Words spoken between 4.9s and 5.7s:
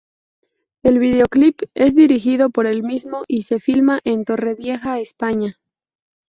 España.